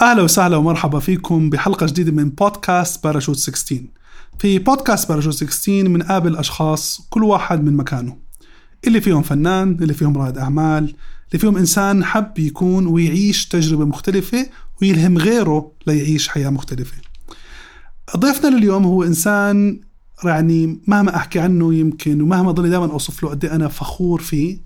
[0.00, 3.82] أهلا وسهلا ومرحبا فيكم بحلقة جديدة من بودكاست باراشوت 16
[4.38, 8.16] في بودكاست باراشوت 16 بنقابل أشخاص كل واحد من مكانه.
[8.86, 10.82] اللي فيهم فنان اللي فيهم رائد أعمال
[11.28, 14.46] اللي فيهم إنسان حب يكون ويعيش تجربة مختلفة
[14.82, 16.96] ويلهم غيره ليعيش حياة مختلفة.
[18.16, 19.80] ضيفنا لليوم هو إنسان
[20.24, 24.58] يعني مهما أحكي عنه يمكن ومهما ضلي دائما أوصف له قد إيه أنا فخور فيه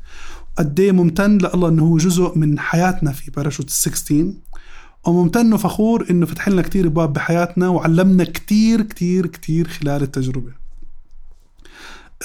[0.58, 4.32] قد إيه ممتن لله إنه هو جزء من حياتنا في باراشوت 16
[5.06, 10.52] وممتن وفخور إنه فتح لنا كثير ابواب بحياتنا وعلمنا كثير كثير كثير خلال التجربة.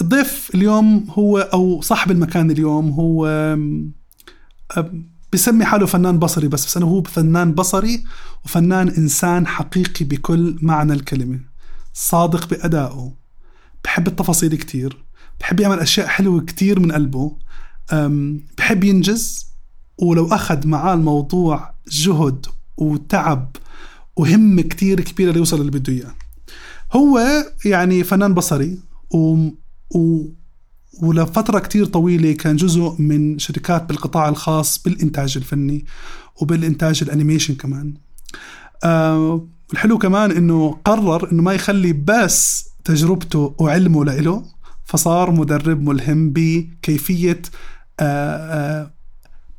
[0.02, 3.28] الضيف اليوم هو أو صاحب المكان اليوم هو
[5.34, 8.04] بسمي حاله فنان بصري بس بس أنا هو فنان بصري
[8.46, 11.40] وفنان إنسان حقيقي بكل معنى الكلمة.
[11.94, 13.14] صادق بأدائه
[13.84, 15.06] بحب التفاصيل كثير
[15.40, 17.38] بحب يعمل أشياء حلوة كثير من قلبه
[18.58, 19.48] بحب ينجز
[19.98, 22.46] ولو أخذ معاه الموضوع جهد
[22.78, 23.56] وتعب
[24.16, 26.14] وهمة كتير كبيرة ليوصل اللي بده إياه.
[26.94, 27.20] هو
[27.66, 28.80] يعني فنان بصري
[29.12, 29.48] و,
[29.96, 30.26] و
[31.02, 35.86] ولفترة كتير طويلة كان جزء من شركات بالقطاع الخاص بالإنتاج الفني
[36.42, 37.94] وبالإنتاج الأنيميشن كمان.
[38.84, 44.44] آه الحلو كمان إنه قرر إنه ما يخلي بس تجربته وعلمه لإله
[44.86, 47.42] فصار مدرب ملهم بكيفية
[48.00, 48.97] آه آه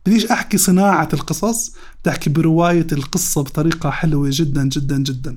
[0.08, 5.36] بديش أحكي صناعة القصص بدي أحكي برواية القصة بطريقة حلوة جدا جدا جدا.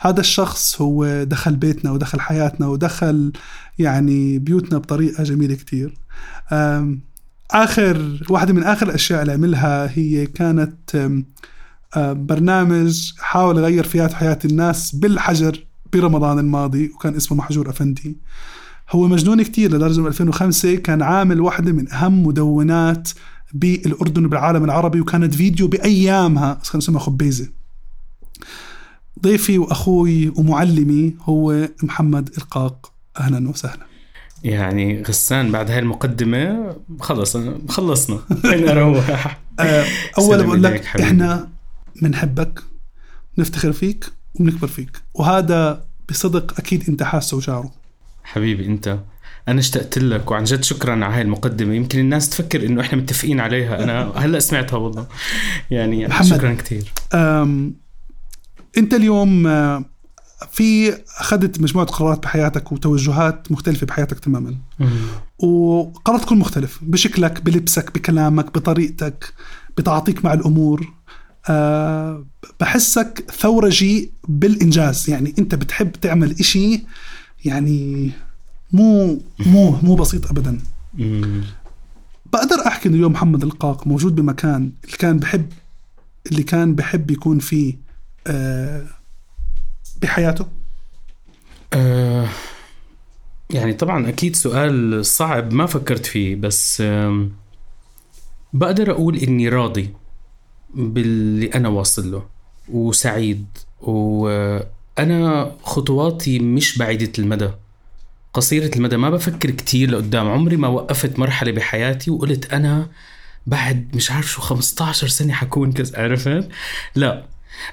[0.00, 3.32] هذا الشخص هو دخل بيتنا ودخل حياتنا ودخل
[3.78, 5.98] يعني بيوتنا بطريقة جميلة كتير.
[7.50, 11.10] آخر واحدة من آخر الأشياء اللي عملها هي كانت
[11.96, 18.16] برنامج حاول يغير فيها حياه الناس بالحجر برمضان الماضي وكان اسمه محجور أفندي.
[18.90, 23.08] هو مجنون كتير لدرجة من 2005 كان عامل واحدة من أهم مدونات
[23.54, 27.48] بالأردن وبالعالم العربي وكانت فيديو بأيامها خلينا نسميها خبيزة.
[29.22, 32.92] ضيفي وأخوي ومعلمي هو محمد إلقاق.
[33.20, 33.86] أهلا وسهلا.
[34.44, 37.36] يعني غسان بعد هاي المقدمة خلص
[37.68, 38.18] خلصنا.
[38.42, 39.38] خلينا نروح.
[39.60, 39.86] آه،
[40.18, 40.86] أولا بقول لك.
[41.00, 41.48] إحنا
[42.02, 42.62] بنحبك
[43.38, 45.02] نفتخر فيك وبنكبر فيك.
[45.14, 47.70] وهذا بصدق أكيد أنت حاسه وشعره.
[48.24, 48.98] حبيبي أنت.
[49.48, 51.74] أنا اشتقت لك وعن جد شكرا على هاي المقدمة.
[51.74, 53.84] يمكن الناس تفكر إنه إحنا متفقين عليها.
[53.84, 55.06] أنا هلأ سمعتها والله.
[55.70, 56.92] يعني محمد شكرا كثير
[58.78, 59.42] أنت اليوم
[60.52, 64.54] في أخذت مجموعة قرارات بحياتك وتوجهات مختلفة بحياتك تماما.
[65.38, 66.78] وقررت تكون مختلف.
[66.82, 69.32] بشكلك بلبسك بكلامك بطريقتك
[69.78, 70.92] بتعاطيك مع الأمور.
[71.48, 72.26] أه
[72.60, 75.10] بحسك ثورجي بالإنجاز.
[75.10, 76.84] يعني أنت بتحب تعمل إشي
[77.44, 78.10] يعني
[78.72, 80.58] مو مو مو بسيط ابدا.
[82.32, 85.46] بقدر أحكي إنه اليوم محمد القاق موجود بمكان اللي كان بحب
[86.26, 87.76] اللي كان بحب يكون فيه
[88.26, 88.86] آه
[90.02, 90.46] بحياته؟
[91.72, 92.28] آه
[93.50, 97.28] يعني طبعا أكيد سؤال صعب ما فكرت فيه بس آه
[98.52, 99.92] بقدر أقول إني راضي
[100.74, 102.26] باللي أنا واصل له
[102.68, 103.46] وسعيد
[103.80, 107.50] وأنا خطواتي مش بعيدة المدى.
[108.34, 110.28] قصيرة المدى ما بفكر كتير لقدام.
[110.28, 112.88] عمري ما وقفت مرحلة بحياتي وقلت أنا
[113.46, 116.48] بعد مش عارف شو 15 سنة حكون كذا عرفت؟
[116.94, 117.24] لا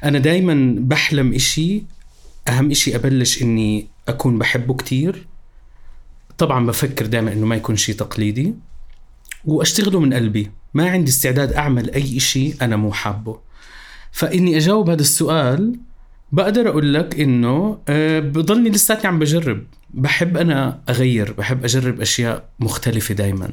[0.03, 1.83] أنا دايما بحلم إشي
[2.47, 5.27] أهم إشي أبلش إني أكون بحبه كتير.
[6.37, 8.55] طبعا بفكر دائما إنه ما يكون شيء تقليدي
[9.45, 10.51] وأشتغله من قلبي.
[10.73, 13.39] ما عندي استعداد أعمل أي إشي أنا مو حابه.
[14.11, 15.75] فإني أجاوب هذا السؤال
[16.31, 19.63] بقدر أقول لك إنه آه، بضلني لساتني عم بجرب.
[19.93, 23.49] بحب أنا أغير بحب أجرب أشياء مختلفة دائما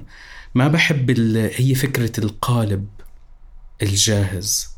[0.54, 1.10] ما بحب
[1.56, 2.86] هي فكرة القالب
[3.82, 4.69] الجاهز.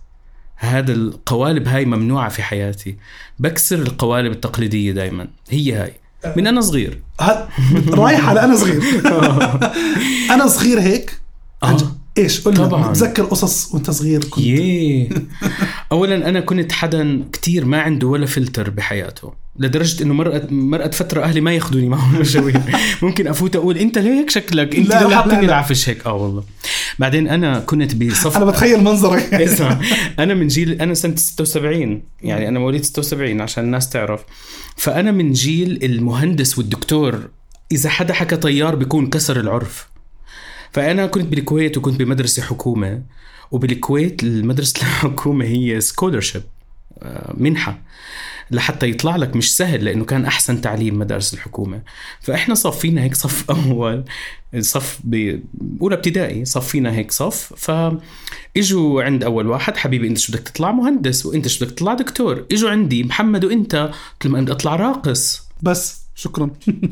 [0.56, 2.96] هذا القوالب هاي ممنوعة في حياتي.
[3.38, 5.94] بكسر القوالب التقليدية دائما هي هاي.
[6.36, 7.02] من أنا صغير.
[7.88, 8.82] رايح على أنا صغير؟
[10.34, 11.20] أنا صغير هيك؟
[11.62, 11.76] آه.
[12.18, 12.90] إيش؟ قلنا طبعا.
[12.90, 15.08] بتذكر قصص وأنت صغير كنت؟ ييه
[15.92, 19.32] اولا أنا كنت حدا كتير ما عنده ولا فلتر بحياته.
[19.58, 22.60] لدرجة إنه مرقت مرقت فترة أهلي ما ياخذوني معهم مشاوير
[23.02, 26.06] ممكن أفوت أقول أنت ليك شكلك؟ أنت لا حاطيني العفش هيك.
[26.06, 26.44] آه والله.
[26.98, 29.34] بعدين أنا كنت بصف أنا بتخيل منظرك.
[29.34, 29.80] اسمع
[30.18, 34.20] أنا من جيل أنا سنة 76 يعني أنا مواليد 76 عشان الناس تعرف.
[34.76, 37.28] فأنا من جيل المهندس والدكتور
[37.72, 39.88] إذا حدا حكى طيار بيكون كسر العرف.
[40.72, 43.02] فأنا كنت بالكويت وكنت بمدرسة حكومة
[43.50, 46.42] وبالكويت المدرسة الحكومة هي scholarship
[47.02, 47.78] آه، منحة.
[48.50, 51.82] لحتى يطلع لك مش سهل لأنه كان أحسن تعليم مدارس الحكومة.
[52.20, 54.04] فإحنا صفينا هيك صف أول
[54.60, 57.52] صف باولى ابتدائي صفينا هيك صف.
[57.56, 61.26] فإجوا عند أول واحد حبيبي أنت شو بدك تطلع؟ مهندس.
[61.26, 62.46] وأنت شو بدك تطلع؟ دكتور.
[62.52, 65.42] إجوا عندي محمد وأنت؟ قلت لهم أنا بدي أطلع راقص.
[65.62, 66.50] بس شكرا.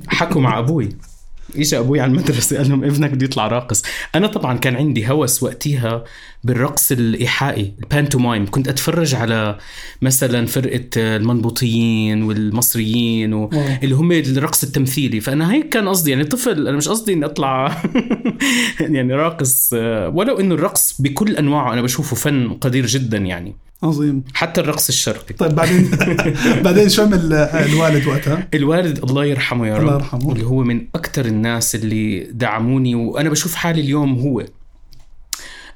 [0.09, 0.89] حكوا مع أبوي.
[1.59, 3.83] اجى أبوي على المدرسة؟ قال لهم ابنك بده يطلع راقص.
[4.15, 6.05] أنا طبعا كان عندي هوس وقتها
[6.45, 8.47] بالرقص الإيحائي البانتومايم.
[8.51, 9.59] كنت أتفرج على
[10.03, 13.51] مثلا فرقة المنبوطيين والمصريين و...
[13.83, 15.21] اللي هم الرقص التمثيلي.
[15.21, 17.83] فأنا هيك كان قصدي يعني طفل أنا مش قصدي إني أطلع
[18.81, 19.73] يعني راقص
[20.13, 23.66] ولو إنه الرقص بكل أنواعه أنا بشوفه فن قدير جدا يعني.
[23.83, 25.91] عظيم حتى الرقص الشرقي طيب بعدين
[26.65, 30.33] بعدين شو عمل الوالد وقتها؟ الوالد الله يرحمه يا رب الله يرحمه.
[30.33, 34.45] اللي هو من أكثر الناس اللي دعموني وأنا بشوف حالي اليوم هو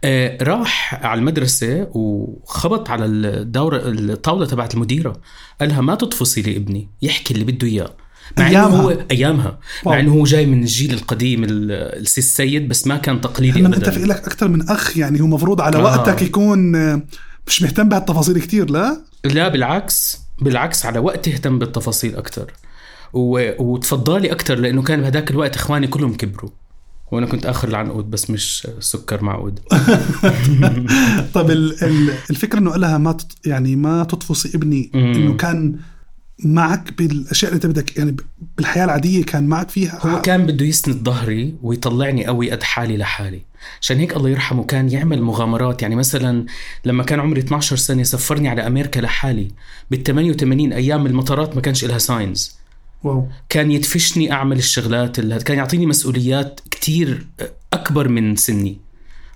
[0.04, 5.20] آه راح على المدرسة وخبط على الدورة الطاولة تبعت المديرة
[5.60, 7.90] قالها ما تطفصي لي ابني يحكي اللي بده إياه
[8.38, 8.80] مع إنه أيامها.
[8.82, 9.94] هو أيامها واو.
[9.94, 11.50] مع إنه هو جاي من الجيل القديم ال-
[12.00, 15.60] السي السيد بس ما كان تقليدي في ابدا لك أكثر من أخ يعني هو مفروض
[15.60, 15.82] على آه.
[15.82, 17.02] وقتك يكون آه،
[17.50, 22.52] مش مهتم بهالتفاصيل كتير لا؟ لا بالعكس بالعكس على وقت اهتم بالتفاصيل أكثر
[23.12, 23.50] و...
[23.62, 26.50] وتفضلي أكثر لأنه كان بهداك الوقت إخواني كلهم كبروا.
[27.12, 29.58] وأنا كنت آخر العنقود بس مش سكر معقود.
[31.34, 33.26] طيب ال- ال- الفكرة إنه قالها ما تط...
[33.46, 34.90] يعني ما تطفصي ابني.
[34.94, 35.76] إنه كان
[36.44, 38.16] معك بالأشياء اللي أنت بدك يعني
[38.56, 39.98] بالحياة العادية كان معك فيها.
[40.06, 43.42] هو كان بده يسند ظهري ويطلعني قوي قد حالي لحالي.
[43.80, 45.82] عشان هيك الله يرحمه كان يعمل مغامرات.
[45.82, 46.46] يعني مثلا
[46.84, 49.48] لما كان عمري 12 سنة سفرني على أمريكا لحالي.
[49.90, 52.60] بال 88 أيام المطارات ما كانش لها ساينز
[53.02, 53.28] واو.
[53.48, 57.26] كان يدفشني أعمل الشغلات اللي كان يعطيني مسؤوليات كتير
[57.72, 58.78] أكبر من سني.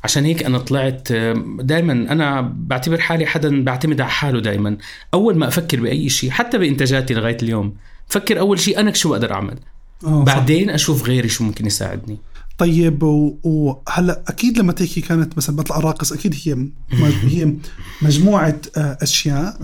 [0.04, 1.12] عشان هيك أنا طلعت
[1.60, 4.76] دائما أنا بعتبر حالي حدا بعتمد على حاله دائما
[5.14, 7.74] أول ما أفكر بأي شيء حتى بإنتاجاتي لغاية اليوم
[8.08, 9.58] فكر أول شيء أنا شو بقدر أعمل.
[10.04, 10.34] آه، صح.
[10.34, 12.18] بعدين أشوف غيري شو ممكن يساعدني.
[12.58, 16.72] طيب و- وهلا أكيد لما تحكي كانت مثلا بطلع راقص أكيد هي م-
[17.34, 17.54] هي
[18.02, 19.56] مجموعة آه، أشياء.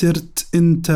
[0.00, 0.90] قدرت أنت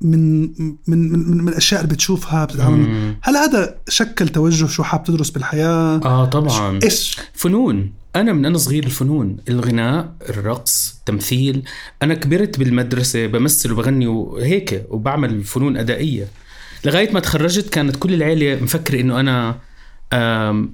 [0.00, 0.40] من
[0.86, 3.14] من من, من, الأشياء اللي بتشوفها بتتعامل.
[3.22, 6.78] هل هذا شكل توجه شو حاب تدرس بالحياة؟ آه طبعا.
[6.84, 7.92] إيش؟ فنون.
[8.16, 11.62] أنا من أنا صغير الفنون الغناء الرقص التمثيل.
[12.02, 16.28] أنا كبرت بالمدرسة بمثل وبغني وهيك وبعمل فنون أدائية.
[16.84, 19.58] لغاية ما تخرجت كانت كل العيلة مفكرة إنه أنا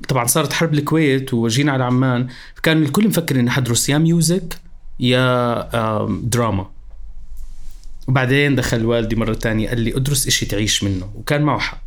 [0.09, 2.27] طبعا صارت حرب الكويت وجينا على عمان
[2.63, 4.57] كان الكل مفكر إني حدرس يا music
[5.01, 6.71] يا دراما
[8.09, 11.83] وبعدين دخل والدي مرة تانية قال لي أدرس إشي تعيش منه وكان معه حق.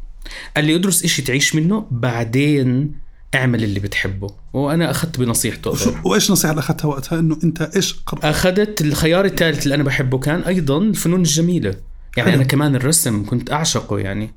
[0.56, 2.96] قال لي أدرس إشي تعيش منه بعدين
[3.36, 4.30] اعمل اللي بتحبه.
[4.54, 5.74] وأنا أخذت بنصيحته.
[6.06, 10.18] وإيش النصيحه اللي أخذتها وقتها؟ إنه أنت إيش قررت؟ أخذت الخيار الثالث اللي أنا بحبه
[10.18, 11.76] كان أيضا الفنون الجميلة.
[12.18, 12.42] يعني حلو.
[12.42, 14.32] أنا كمان الرسم كنت أعشقه يعني.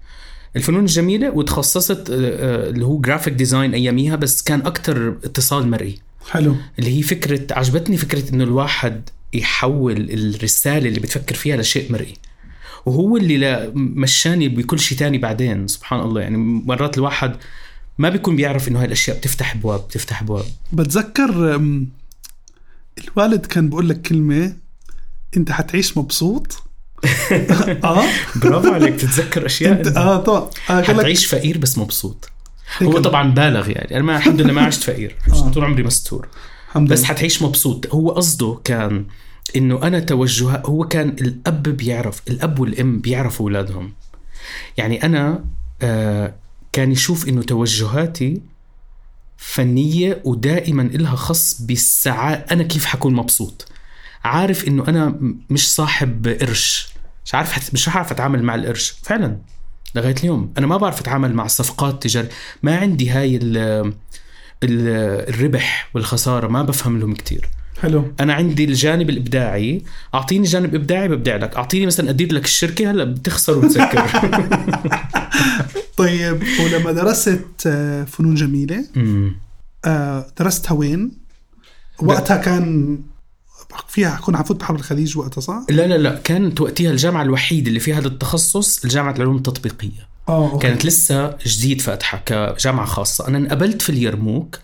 [0.56, 5.98] الفنون الجميلة وتخصصت آه، آه، اللي هو graphic design أياميها بس كان أكتر اتصال مرئي.
[6.30, 6.56] حلو.
[6.78, 12.14] اللي هي فكرة عجبتني فكرة إنه الواحد يحول الرسالة اللي بتفكر فيها لشيء مرئي.
[12.86, 16.20] وهو اللي لا مشاني بكل شيء تاني بعدين سبحان الله.
[16.20, 17.36] يعني مرات الواحد
[17.98, 21.60] ما بيكون بيعرف إنه هاي الأشياء بتفتح ابواب بتفتح ابواب بتذكر
[22.98, 24.56] الوالد كان بقول لك كلمة
[25.36, 26.62] أنت حتعيش مبسوط
[27.84, 28.04] آه.
[28.36, 30.50] برافو عليك تتذكر أشياء انت آه طبعا.
[30.70, 32.30] آه حتعيش فقير بس مبسوط.
[32.82, 33.96] هو طبعا بالغ يعني.
[33.96, 35.50] أنا ما الحمد لله ما عشت فقير آه.
[35.50, 36.28] طول عمري مستور.
[36.76, 37.04] بس.
[37.04, 37.94] حتعيش مبسوط.
[37.94, 39.06] هو قصده كان
[39.56, 43.92] إنه أنا توجه هو كان الأب بيعرف الأب والأم بيعرفوا أولادهم.
[44.76, 45.44] يعني أنا
[45.82, 46.34] آه
[46.72, 48.40] كان يشوف إنه توجهاتي
[49.36, 52.44] فنية ودائما إلها خص بالسعادة.
[52.50, 53.68] أنا كيف حكون مبسوط؟
[54.24, 55.20] عارف إنه أنا
[55.50, 56.88] مش صاحب قرش.
[57.24, 57.72] مش عارف حت...
[57.72, 58.94] مش عارف أتعامل مع القرش.
[59.02, 59.38] فعلا.
[59.94, 60.52] لغاية اليوم.
[60.58, 62.28] أنا ما بعرف أتعامل مع الصفقات تجاريه
[62.62, 63.56] ما عندي هاي ال...
[64.62, 64.88] ال...
[65.28, 66.48] الربح والخسارة.
[66.48, 67.48] ما بفهم لهم كتير.
[67.82, 68.12] حلو.
[68.20, 69.82] أنا عندي الجانب الإبداعي.
[70.14, 71.56] أعطيني جانب إبداعي ببدع لك.
[71.56, 74.04] أعطيني مثلا أدير لك الشركة هلأ بتخسر وتسكر.
[75.96, 78.84] طيب ولما درست آه، فنون جميلة.
[79.84, 81.12] آه، درستها وين؟
[82.02, 82.98] وقتها كان
[83.88, 86.20] فيها كنا عفوت بحرب الخليج وقتها صح؟ لا لا لا.
[86.24, 90.08] كانت وقتها الجامعة الوحيده اللي فيها هذا التخصص الجامعة العلوم التطبيقية.
[90.28, 90.68] آه okay.
[90.68, 93.28] كانت لسه جديد فاتحة كجامعة خاصة.
[93.28, 94.58] أنا انقبلت في اليرموك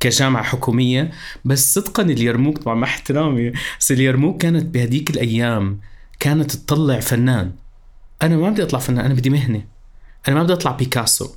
[0.00, 1.10] كجامعة حكومية
[1.44, 5.80] بس صدقا اليرموك طبعا مع احترامي بس اليرموك كانت بهديك الأيام
[6.20, 7.52] كانت تطلع فنان.
[8.22, 9.64] أنا ما بدي أطلع فنان أنا بدي مهنة.
[10.28, 11.28] أنا ما بدي أطلع بيكاسو.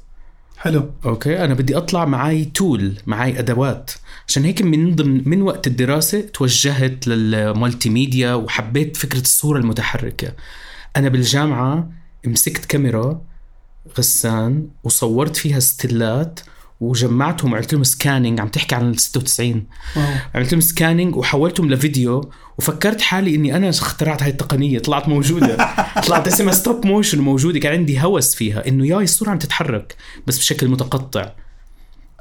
[0.58, 0.92] حلو.
[1.06, 3.92] okay أنا بدي أطلع معي tool معي أدوات.
[4.28, 10.34] عشان هيك من ضمن من وقت الدراسة توجهت لل multimedia وحبيت فكرة الصورة المتحركة.
[10.96, 11.92] أنا بالجامعة
[12.26, 13.22] مسكت كاميرا
[13.98, 16.40] غسان وصورت فيها ستيلات
[16.80, 19.64] وجمعتهم وعملت لهم scanning عم تحكي عن ال 96
[19.96, 20.06] wow.
[20.36, 24.80] عملت لهم scanning وحولتهم لفيديو وفكرت حالي إني أنا اخترعت هاي التقنية.
[24.80, 25.58] طلعت موجودة.
[26.08, 27.60] طلعت اسمها stop motion موجودة.
[27.60, 29.96] كان عندي هوس فيها إنه ياي الصورة عم تتحرك
[30.28, 31.32] بس بشكل متقطع.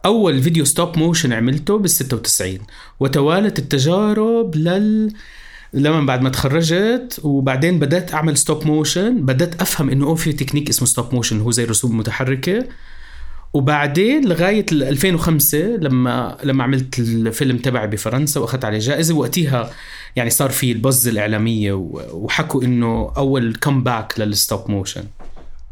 [0.05, 2.59] أول فيديو stop motion عملته بال 96
[3.01, 5.13] وتوالت التجارب لل
[5.73, 7.21] لما بعد ما تخرجت.
[7.23, 11.51] وبعدين بدأت أعمل stop motion بدأت أفهم إنه أوه في تكنيك اسمه stop motion هو
[11.51, 12.65] زي رسوم متحركة.
[13.55, 19.71] وبعدين لغاية ال 2005 لما لما عملت الفيلم تبعي بفرنسا وأخذت عليه جائزة وقتها
[20.17, 25.05] يعني صار في ال buzz الإعلامية و- وحكوا إنه أول comeback لل stop motion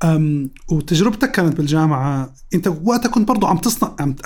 [0.05, 4.17] أم وتجربتك كانت بالجامعة أنت وقتها كنت برضو عم تصنع عم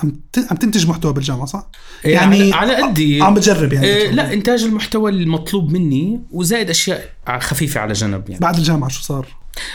[0.50, 1.66] عم تنتج محتوى بالجامعة صح؟
[2.04, 3.22] يعني على قدي.
[3.22, 7.08] عم بتجرب يعني إيه لا إنتاج المحتوى المطلوب مني وزائد أشياء
[7.40, 8.40] خفيفة على جنب يعني.
[8.40, 9.26] بعد الجامعة شو صار؟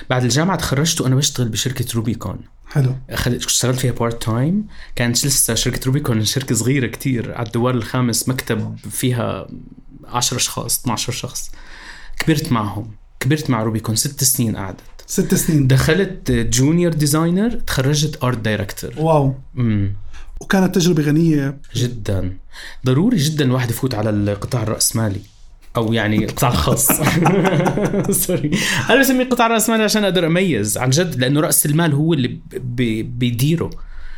[0.10, 2.38] بعد الجامعة تخرجت وأنا بشتغل بشركة روبيكون
[2.74, 2.96] حلو.
[3.12, 8.30] أخذ- اشتغلت فيها part time كانت لسه شركة روبيكون شركة صغيرة كتير على الدوار الخامس
[8.30, 9.48] مكتب فيها
[10.06, 11.51] 10 أشخاص 12 شخص.
[12.20, 12.92] كبرت معهم.
[13.20, 14.80] كبرت مع روبيكون ست سنين قعدت.
[15.08, 15.68] ست سنين.
[15.68, 19.36] دخلت junior designer تخرجت art director wow.
[19.58, 19.94] امم
[20.42, 21.58] وكانت تجربة غنية.
[21.75, 22.38] جدا.
[22.86, 25.22] ضروري جدا الواحد يفوت على القطاع الرأسمالي.
[25.75, 26.88] أو يعني القطاع الخاص.
[28.25, 28.51] sorry
[28.89, 32.39] أنا بسميه القطاع الرأسمالي عشان أقدر أميز عن جد لأنه رأس المال هو اللي
[33.03, 33.70] بيديره.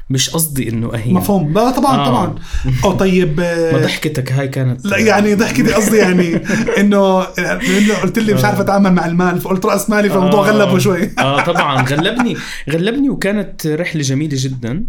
[0.09, 1.13] مش قصدي إنه أهين.
[1.13, 1.53] مفهوم.
[1.53, 2.05] لا طبعا آه.
[2.05, 2.35] طبعا.
[2.83, 6.35] أو طيب آه، ما ضحكتك هاي كانت لا يعني ضحكتي قصدي يعني
[6.79, 10.51] إنه إنه قلت لي مش عارف أتعامل مع المال فقلت رأس مالي فالموضوع آه.
[10.51, 11.09] غلبه شوي.
[11.19, 11.81] آه طبعا.
[11.81, 12.37] غلبني
[12.69, 14.85] غلبني وكانت رحلة جميلة جدا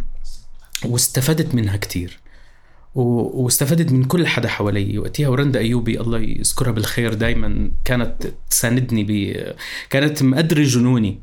[0.85, 2.18] واستفدت منها كتير.
[2.96, 4.98] و- واستفدت من كل حدا حوالي.
[4.98, 8.12] وقتها ورندا أيوبي الله يذكرها بالخير دائما كانت
[8.50, 9.36] تساندني ب
[9.90, 11.20] كانت مقدرة جنوني.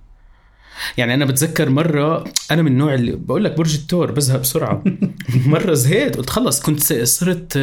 [0.97, 4.83] يعني أنا بتذكر مرة أنا من النوع اللي بقول لك برج الثور بزهق بسرعة.
[5.45, 7.59] مرة زهقت قلت خلص كنت صرت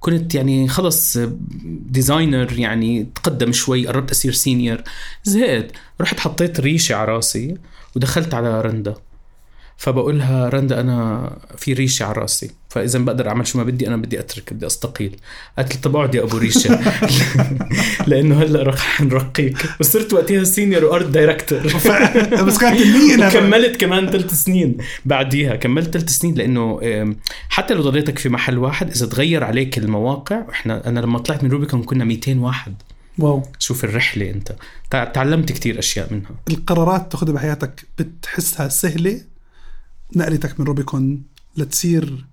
[0.00, 1.18] كنت يعني خلص
[1.64, 4.82] designer يعني تقدم شوي قربت أصير senior
[5.24, 7.54] زهقت رحت حطيت ريشة على راسي
[7.96, 8.94] ودخلت على رندا.
[9.76, 12.50] فبقولها رندا أنا في ريشة على راسي.
[12.70, 15.16] فإذا بقدر أعمل شو ما بدي أنا بدي أترك بدي أستقيل.
[15.58, 16.80] قالت لي طب أقعد يا أبو ريشة.
[18.06, 19.56] لأنه هلأ رح نرقيك.
[19.80, 21.60] وصرت وقتها senior و art director
[22.44, 25.56] بس كانت النية إنها- وكملت كمان ثلاث سنين بعديها.
[25.56, 26.80] كملت ثلاث سنين لأنه
[27.48, 31.50] حتى لو ضليتك في محل واحد إذا تغير عليك المواقع إحنا أنا لما طلعت من
[31.50, 32.74] روبيكون كنا 200 واحد.
[33.18, 33.42] واو.
[33.58, 34.52] شوف الرحلة أنت.
[34.90, 36.30] تع- تعلمت كتير أشياء منها.
[36.50, 39.20] القرارات تأخذها بحياتك بتحسها سهلة.
[40.16, 41.22] نقلتك من روبيكون
[41.56, 42.24] لتصير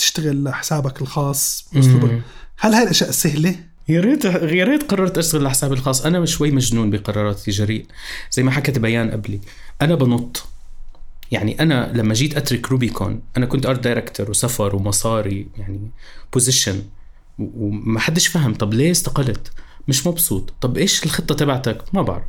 [0.00, 1.66] تشتغل لحسابك الخاص.
[1.72, 2.22] باسلوبك.
[2.58, 3.56] هل هاي الأشياء سهلة؟
[3.88, 6.06] يا ريت يا ريت قررت أشتغل لحسابي الخاص.
[6.06, 7.86] أنا شوي مجنون بقراراتي جريء.
[8.30, 9.40] زي ما حكت بيان قبلي
[9.82, 10.44] أنا بنط.
[11.30, 15.90] يعني أنا لما جيت أترك روبيكون أنا كنت art director وسفر ومصاري يعني
[16.32, 16.82] position
[17.38, 19.52] وما حدش فهم طب ليه استقلت؟
[19.88, 20.52] مش مبسوط.
[20.60, 22.24] طب إيش الخطة تبعتك؟ ما بعرف.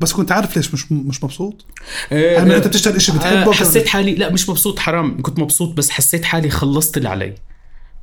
[0.00, 1.64] بس كنت عارف ليش مش مش مبسوط؟
[2.12, 5.22] آه، يعني انت بتشتغل شيء بتحبه آه، حسيت حالي لا مش مبسوط حرام.
[5.22, 7.34] كنت مبسوط بس حسيت حالي خلصت اللي علي.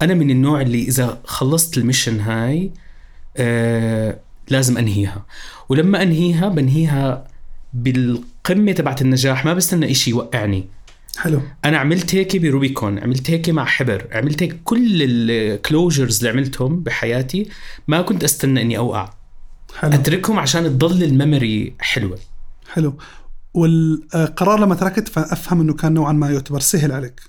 [0.01, 2.71] أنا من النوع اللي إذا خلصت ال mission هاي
[3.37, 4.19] آه
[4.49, 5.25] لازم أنهيها.
[5.69, 7.27] ولما أنهيها بنهيها
[7.73, 9.45] بالقمة تبعت النجاح.
[9.45, 10.65] ما بستنى إشي يوقعني.
[11.17, 11.41] حلو.
[11.65, 16.79] أنا عملت هيك بروبيكون عملت هيك مع حبر عملت هيك كل ال closures اللي عملتهم
[16.79, 17.49] بحياتي
[17.87, 19.09] ما كنت أستنى إني أوقع.
[19.79, 19.93] حلو.
[19.93, 22.19] أتركهم عشان تضل ال memory حلوة.
[22.73, 22.97] حلو.
[23.53, 27.21] والقرار لما تركت فأفهم إنه كان نوعا ما يعتبر سهل عليك.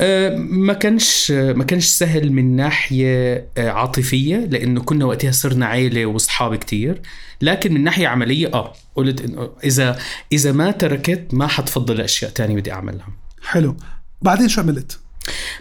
[0.00, 6.06] آه، ما كانش ما كانش سهل من ناحية آه، عاطفية لأنه كنا وقتها صرنا عيلة
[6.06, 7.02] وأصحاب كتير.
[7.42, 9.98] لكن من ناحية عملية آه قلت إنه إذا
[10.32, 13.08] إذا ما تركت ما حتفضل أشياء تانية بدي أعملها.
[13.42, 13.76] حلو.
[14.22, 14.98] بعدين شو عملت؟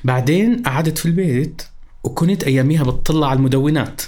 [0.03, 1.61] بعدين قعدت في البيت
[2.03, 4.01] وكنت أياميها بتطلع على المدونات.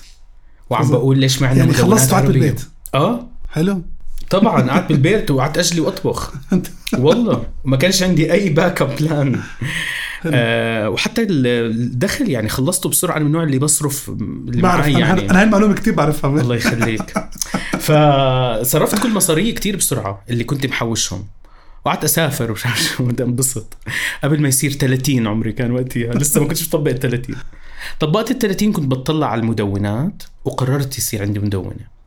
[0.69, 0.91] وعم.
[0.91, 2.25] بقول ليش ما عندنا يعني خلصت قعدت.
[2.27, 2.61] بالبيت.
[2.93, 3.27] آه.
[3.51, 3.81] حلو.
[4.29, 6.33] طبعا قعدت بالبيت وقعدت أجلي وأطبخ.
[6.99, 9.39] والله ما كانش عندي أي back up plan
[10.25, 14.93] آه وحتى ال- الدخل يعني خلصته بسرعة أنا من النوع اللي بصرف اللي بعرف معي
[14.99, 15.29] يعني.
[15.31, 16.29] أنا هاي المعلومة كثير بعرفها.
[16.41, 17.13] الله يخليك.
[17.79, 21.25] فصرفت كل مصاريي كتير بسرعة اللي كنت محوشهم.
[21.85, 23.77] وقعدت أسافر ومش عارف شو بدي انبسط
[24.23, 27.35] قبل ما يصير 30 عمري كان وقتها لسه ما كنتش مطبق ال 30
[27.99, 31.99] طبقت ال 30 كنت بتطلع على المدونات وقررت يصير عندي مدونة.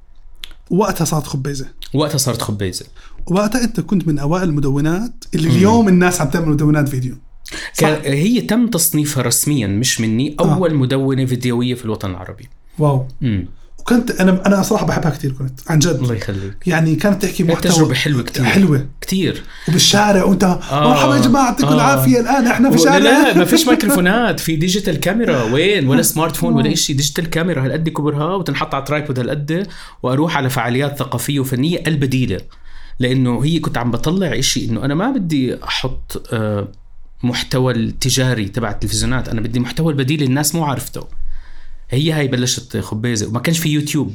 [0.71, 1.67] وقتها صارت خبيزة.
[1.95, 2.87] وقتها صارت خبيزة.
[3.26, 7.14] وقتها انت كنت من أوائل المدونات اللي اليوم الناس عم تعمل مدونات فيديو.
[7.79, 10.75] كان هي تم تصنيفها رسميا مش مني أول آه.
[10.75, 12.49] مدونة فيديوية في الوطن العربي.
[12.79, 13.07] واو.
[13.23, 13.47] امم
[13.83, 15.89] وكنت أنا أنا صراحة بحبها كثير كنت عن جد.
[15.89, 16.57] الله يخليك.
[16.67, 17.73] يعني كانت تحكي محتوى.
[17.73, 18.45] تجربة حلوة كتير.
[18.45, 18.87] حلوة.
[19.01, 19.43] كتير.
[19.69, 20.89] وبالشارع وأنت آه.
[20.89, 21.75] مرحبا يا جماعة يعطيكم آه.
[21.75, 22.21] العافية.
[22.21, 22.99] الآن إحنا في لا شارع.
[22.99, 27.65] لا ما فيش ميكروفونات في digital camera وين؟ ولا smart phone ولا شيء digital camera
[27.65, 29.67] هالقد كبرها وتنحط على tripod هالقد
[30.03, 32.41] وأروح على فعاليات ثقافية وفنية البديله
[32.99, 36.69] لأنه هي كنت عم بطلع إشي إنه أنا ما بدي أحط آه،
[37.23, 39.29] محتوى التجاري تبع التلفزيونات.
[39.29, 41.07] أنا بدي محتوى البديل الناس مو عارفته.
[41.93, 44.15] هي هاي بلشت خبيزة وما كانش في يوتيوب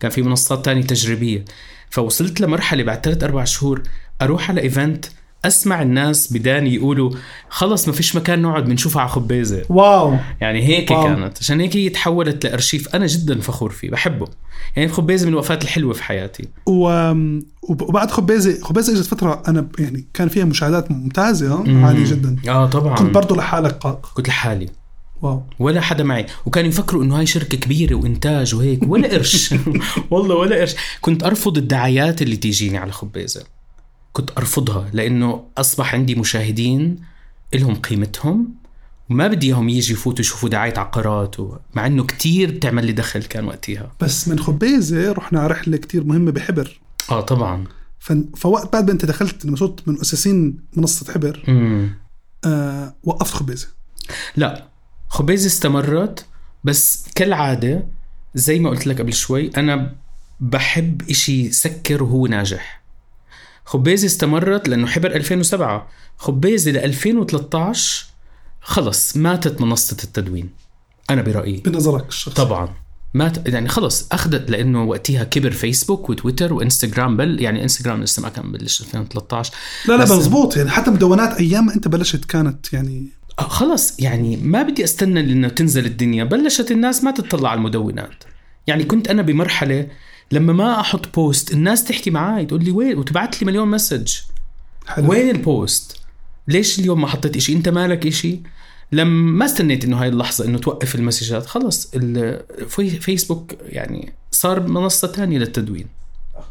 [0.00, 1.44] كان في منصات تانية تجريبية.
[1.90, 3.82] فوصلت لمرحلة بعد ثلاث أربع شهور
[4.22, 5.04] أروح على event
[5.44, 7.10] أسمع الناس بداني يقولوا
[7.48, 9.62] خلص ما فيش مكان نقعد بنشوفها على خبيزة.
[9.68, 10.16] wow.
[10.40, 11.04] يعني هيك واو.
[11.04, 11.38] كانت.
[11.40, 12.94] عشان هيك هي تحولت لأرشيف.
[12.94, 14.26] أنا جدا فخور فيه بحبه.
[14.76, 16.48] يعني خبيزة من الوقفات الحلوة في حياتي.
[16.66, 16.82] و...
[17.62, 22.36] وب- وبعد خبيزة خبيزة إجت فترة أنا ب- يعني كان فيها مشاهدات ممتازة عاليه جدا.
[22.48, 22.94] آه طبعا.
[22.96, 24.68] كنت برضه لحالك قاق كنت لحالي.
[25.22, 25.42] واو.
[25.58, 26.26] ولا حدا معي.
[26.46, 29.54] وكانوا يفكروا إنه هاي شركة كبيرة وإنتاج وهيك ولا قرش.
[30.10, 30.74] والله ولا قرش.
[31.00, 33.44] كنت أرفض الدعايات اللي تيجيني على خبيزه
[34.12, 36.96] كنت أرفضها لأنه أصبح عندي مشاهدين
[37.54, 38.54] لهم قيمتهم
[39.10, 41.56] وما بدي إياهم يجي يفوتوا يشوفوا دعاية عقارات و...
[41.74, 43.92] مع إنه كتير بتعمل لي دخل كان وقتها.
[44.00, 46.80] بس من خبيزه رحنا على رحلة كتير مهمة بحبر.
[47.10, 47.64] آه طبعا.
[47.98, 48.12] ف...
[48.36, 51.44] فوقت بعد ما أنت دخلت لما صرت من مؤسسين منصة حبر
[52.44, 53.68] آه وقفت خبيزه
[54.36, 54.69] لا.
[55.20, 56.24] خبيزة استمرت
[56.64, 57.86] بس كالعادة
[58.34, 59.94] زي ما قلت لك قبل شوي أنا
[60.40, 62.82] بحب إشي سكر وهو ناجح.
[63.64, 68.06] خبيزة استمرت لأنه حبر 2007 خبيزة ل 2013
[68.60, 70.50] خلص ماتت منصة التدوين.
[71.10, 71.56] أنا برأيي.
[71.56, 72.36] بنظرك الشخصي.
[72.36, 72.74] طبعا.
[73.14, 78.28] مات يعني خلص أخذت لأنه وقتها كبر فيسبوك وتويتر وإنستغرام بل يعني إنستغرام لسه ما
[78.28, 79.52] كان بلش 2013
[79.88, 84.84] لا لا مزبوط يعني حتى مدونات أيام أنت بلشت كانت يعني خلص يعني ما بدي
[84.84, 86.24] أستنى انه تنزل الدنيا.
[86.24, 88.24] بلشت الناس ما تطلع على المدونات.
[88.66, 89.86] يعني كنت أنا بمرحلة
[90.32, 94.16] لما ما أحط post الناس تحكي معي تقول لي وين؟ وتبعت لي مليون message
[94.86, 95.10] حلو.
[95.10, 95.96] وين ال post
[96.48, 98.40] ليش اليوم ما حطيت إشي؟ أنت مالك إشي؟
[98.92, 101.46] لما ما استنيت إنه هاي اللحظة إنه توقف المسجات.
[101.46, 101.90] خلص
[103.00, 105.86] فيسبوك يعني صار منصة تانية للتدوين.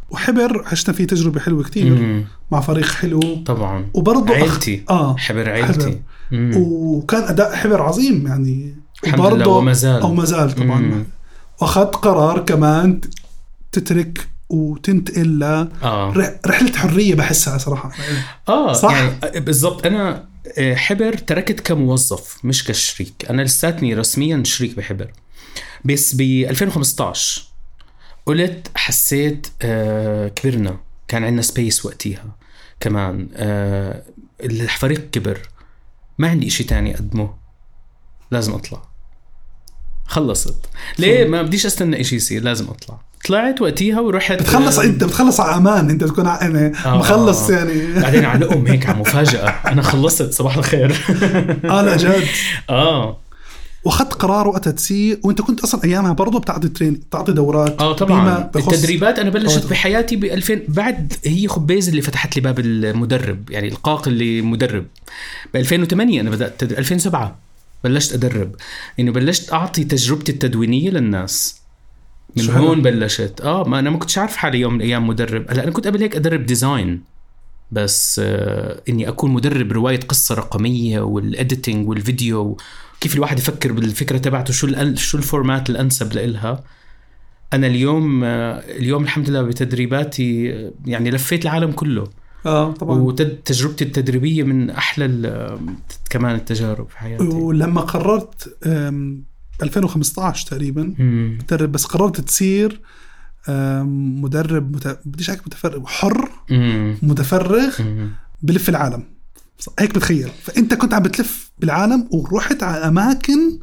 [0.09, 2.25] وحبر عشنا فيه تجربة حلوة كتير مم.
[2.51, 3.43] مع فريق حلو.
[3.45, 3.85] طبعا.
[3.93, 4.83] وبرضه عيلتي.
[4.89, 5.99] آه حبر عيلتي.
[6.31, 6.57] حبر.
[6.57, 10.01] وكان أداء حبر عظيم يعني الحمد لله وما زال.
[10.01, 11.05] أو ما زال طبعا.
[11.61, 13.01] وأخذت قرار كمان
[13.71, 16.13] تترك وتنتقل آه.
[16.15, 17.91] لرحله حرية بحسها صراحة.
[18.49, 18.91] آه صح.
[18.91, 19.85] يعني بالضبط.
[19.85, 23.25] أنا آه، حبر تركت كموظف مش كشريك.
[23.29, 25.11] أنا لساتني رسميا شريك بحبر.
[25.85, 27.48] بس ب 2015
[28.25, 30.77] قلت حسيت آه كبرنا.
[31.07, 32.25] كان عندنا سبيس وقتها
[32.79, 34.03] كمان آه
[34.43, 35.39] الفريق كبر.
[36.17, 37.33] ما عندي إشي تاني أقدمه
[38.31, 38.81] لازم أطلع.
[40.05, 40.65] خلصت.
[40.99, 43.01] ليه ما بديش أستنى إشي يصير؟ لازم أطلع.
[43.27, 45.89] طلعت وقتيها ورحت بتخلص آه، انت بتخلص على أمان.
[45.89, 47.55] أنت بتكون يعني آه، مخلص آه.
[47.55, 47.93] يعني.
[48.01, 49.49] بعدين علقهم هيك على مفاجأة.
[49.49, 50.33] أنا خلصت.
[50.33, 51.05] صباح الخير.
[51.65, 52.23] آه لا جد.
[52.69, 53.17] آه.
[53.85, 58.49] وأخذت قرار وقتها تسير وأنت كنت أصلا أيامها برضه بتعطي train بتعطي دورات آه طبعا.
[58.55, 59.69] التدريبات أنا بلشت طبعاً.
[59.69, 64.85] بحياتي ب 2000 بعد هي خبيزة اللي فتحت لي باب المدرب يعني إلقاق اللي مدرب
[65.53, 67.37] ب 2008 أنا بدأت تدريب 2007
[67.83, 68.51] بلشت أدرب.
[68.99, 71.59] انه بلشت أعطي تجربتي التدوينية للناس.
[72.37, 72.53] من حلو.
[72.67, 73.41] هون بلشت.
[73.43, 75.45] آه ما أنا ما كنتش عارف حالي يوم من الأيام مدرب.
[75.51, 77.01] هلا أنا كنت قبل هيك أدرب design.
[77.71, 82.57] بس آه إني أكون مدرب رواية قصة رقمية وال editing والفيديو
[82.99, 86.63] كيف الواحد يفكر بالفكرة تبعته شو شو ال format الأنسب لإلها
[87.53, 92.07] أنا اليوم آه، اليوم الحمد لله بتدريباتي آه، يعني لفيت العالم كله
[92.45, 95.59] آه طبعا وتجربتي التدريبية من أحلى ال-
[96.09, 99.23] كمان التجارب في حياتي ولما قررت أم،
[99.63, 100.93] 2015 تقريبا.
[100.99, 102.81] مدرب بس قررت تصير
[104.23, 104.99] مدرب مت...
[105.05, 106.29] بديش أحكي متفرغ حر.
[107.01, 107.75] متفرغ.
[108.41, 109.03] بلف العالم
[109.79, 113.59] هيك بتخيل فأنت كنت عم بتلف بالعالم ورحت على أماكن.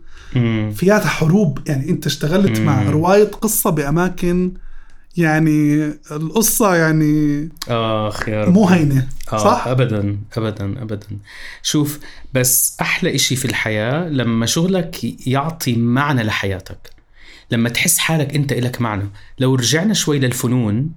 [0.75, 2.83] فيها حروب يعني أنت اشتغلت مع.
[2.83, 4.53] رواية قصة بأماكن
[5.17, 11.07] يعني القصة يعني آخ يا رب مو هينة آه صح؟ ابدا ابدا ابدا
[11.63, 11.99] شوف
[12.35, 16.91] بس أحلى إشي في الحياة لما شغلك يعطي معنى لحياتك
[17.51, 20.91] لما تحس حالك أنت إلك معنى لو رجعنا شوي للفنون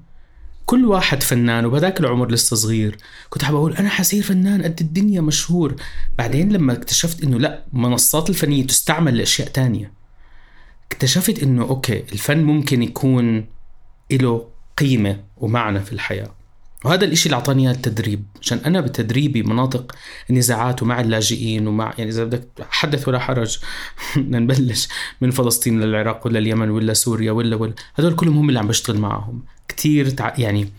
[0.69, 2.97] كل واحد فنان وبذاك العمر لسه صغير.
[3.29, 5.75] كنت حابب أقول أنا حصير فنان قد الدنيا مشهور.
[6.17, 9.91] بعدين لما اكتشفت إنه لا منصات الفنية تستعمل لأشياء تانية.
[10.91, 13.45] اكتشفت إنه أوكي الفن ممكن يكون
[14.11, 16.31] له قيمة ومعنى في الحياة.
[16.85, 18.25] وهذا الإشي اللي أعطاني إياه التدريب.
[18.41, 19.95] عشان أنا بتدريبي مناطق
[20.29, 23.59] النزاعات ومع اللاجئين ومع يعني إذا بدك حدث ولا حرج
[24.17, 24.87] نبلش
[25.21, 27.73] من فلسطين للعراق ولا اليمن ولا سوريا ولا ولا.
[27.95, 29.43] هدول كلهم هم اللي عم بشتغل معهم.
[29.69, 30.33] كتير تع...
[30.37, 30.69] يعني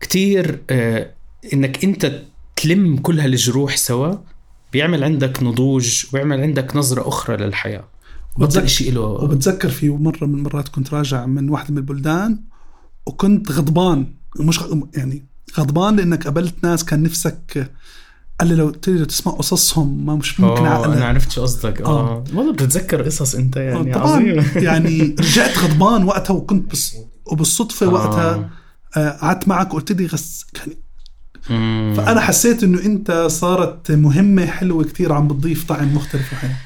[0.00, 1.10] كتير آه
[1.52, 2.22] إنك أنت
[2.56, 4.14] تلم كل هالجروح سوا
[4.72, 7.84] بيعمل عندك نضوج وبيعمل عندك نظرة أخرى للحياة.
[8.36, 12.40] وبتذكر, شيء له وبتذكر في مرة من المرات كنت راجع من واحدة من البلدان
[13.06, 14.14] وكنت غضبان.
[14.40, 14.60] مش
[14.96, 15.26] يعني
[15.58, 17.70] غضبان لأنك قابلت ناس كان نفسك
[18.40, 21.80] قال لي لو تقدر تسمع قصصهم ما مش ممكن آه أنا عقلك عرفت شو قصدك.
[21.80, 21.86] آه.
[21.86, 22.24] آه.
[22.34, 24.06] والله بتتذكر قصص أنت يعني طبعا.
[24.12, 26.96] عظيم يعني رجعت غضبان وقتها وكنت بس
[27.26, 28.50] وبالصدفة وقتها
[28.96, 30.76] آه، قعدت معك وقلت لي غس يعني.
[31.94, 36.56] فأنا حسيت إنه أنت صارت مهمة حلوة كتير عم بتضيف طعم مختلف في الحياة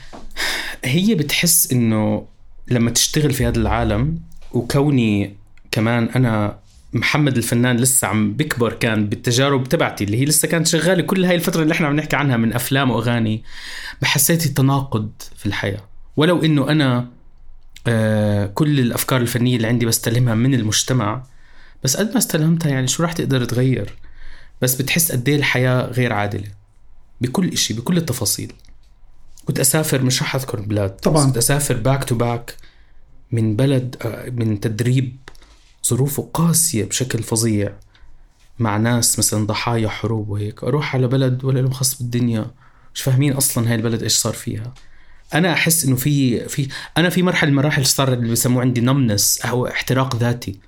[0.85, 2.27] هي بتحس إنه
[2.69, 4.19] لما تشتغل في هذا العالم
[4.53, 5.37] وكوني
[5.71, 6.59] كمان أنا
[6.93, 11.35] محمد الفنان لسه عم بكبر كان بالتجارب تبعتي اللي هي لسه كانت شغالة كل هاي
[11.35, 13.43] الفترة اللي إحنا عم نحكي عنها من أفلام وأغاني
[14.03, 15.81] بحسيت التناقض في الحياة.
[16.17, 17.16] ولو إنه أنا آه
[18.55, 21.23] كل الأفكار الفنية اللي عندي بستلمها من المجتمع.
[21.85, 23.95] بس قد ما استلمتها يعني شو راح تقدر تغير؟
[24.63, 26.49] بس بتحس قد إيه الحياة غير عادلة.
[27.21, 28.53] بكل إشي بكل التفاصيل.
[29.45, 31.27] كنت أسافر مش رح أذكر بلاد طبعاً.
[31.27, 32.55] كنت أسافر back to back
[33.33, 35.17] من بلد آه، من تدريب
[35.87, 37.73] ظروفه قاسية بشكل فظيع
[38.59, 40.65] مع ناس مثلا ضحايا حروب وهيك.
[40.65, 42.51] أروح على بلد ولا لهم خص بالدنيا.
[42.95, 44.75] مش فاهمين أصلا هاي البلد إيش صار فيها.
[45.35, 49.41] أنا أحس إنه في في أنا في مرحلة من المراحل صار اللي بيسموه عندي نمنس
[49.41, 50.59] أو احتراق ذاتي.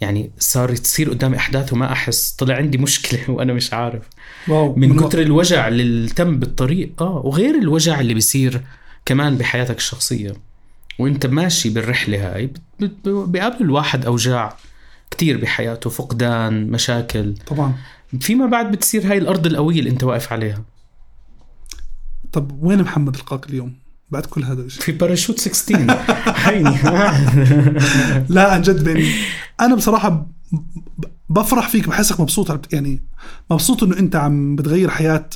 [0.00, 2.32] يعني صار تصير قدامي أحداث وما أحس.
[2.32, 4.02] طلع عندي مشكلة وأنا مش عارف.
[4.48, 7.02] واو من كتر الوجع اللي تم بالطريق.
[7.02, 8.60] آه وغير الوجع اللي بيصير
[9.06, 10.34] كمان بحياتك الشخصية.
[10.98, 12.50] وأنت ماشي بالرحلة هاي
[13.04, 14.56] بيقابل الواحد أوجاع
[15.10, 17.34] كتير بحياته فقدان مشاكل.
[17.46, 17.74] طبعا.
[18.20, 20.62] فيما بعد بتصير هاي الأرض القوية اللي أنت واقف عليها.
[22.34, 23.72] طب وين محمد القاك اليوم؟
[24.10, 24.82] بعد كل هذا الشيء.
[24.82, 26.76] في باراشوت 16 هيني
[28.34, 29.10] لا عن جد بيني
[29.60, 30.26] أنا بصراحة
[31.28, 33.02] بفرح فيك بحسك مبسوط يعني
[33.50, 35.28] مبسوط إنه أنت عم بتغير حياة